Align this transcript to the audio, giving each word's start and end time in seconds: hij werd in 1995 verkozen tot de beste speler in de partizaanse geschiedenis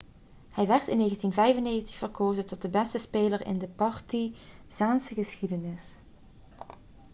hij 0.49 0.67
werd 0.67 0.87
in 0.87 0.97
1995 0.97 1.95
verkozen 1.95 2.45
tot 2.45 2.61
de 2.61 2.69
beste 2.69 2.97
speler 2.97 3.45
in 3.45 3.57
de 3.59 3.67
partizaanse 3.67 5.13
geschiedenis 5.13 5.93